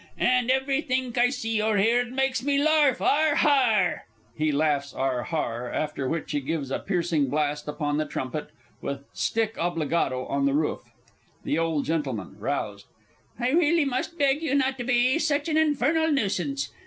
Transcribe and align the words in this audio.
And 0.17 0.49
heverythink 0.49 1.15
I 1.19 1.29
see 1.29 1.61
or 1.61 1.77
'ear, 1.77 1.99
it 2.01 2.11
makes 2.11 2.41
me 2.43 2.57
larf 2.57 3.01
'Ar 3.01 3.35
har!'" 3.35 4.07
[He 4.35 4.51
laughs 4.51 4.95
"Ar 4.95 5.21
har," 5.21 5.71
after 5.71 6.09
which 6.09 6.31
he 6.31 6.39
gives 6.39 6.71
a 6.71 6.79
piercing 6.79 7.27
blast 7.29 7.67
upon 7.67 7.97
the 7.97 8.07
trumpet, 8.07 8.49
with 8.81 9.05
stick 9.13 9.53
obbligato 9.59 10.25
on 10.25 10.47
the 10.47 10.55
roof. 10.55 10.79
THE 11.43 11.59
O. 11.59 11.83
G. 11.83 11.95
(roused). 11.95 12.87
I 13.39 13.51
really 13.51 13.85
must 13.85 14.17
beg 14.17 14.41
you 14.41 14.55
not 14.55 14.79
to 14.79 14.83
be 14.83 15.19
such 15.19 15.47
an 15.47 15.55
infernal 15.57 16.11
nuisance! 16.11 16.71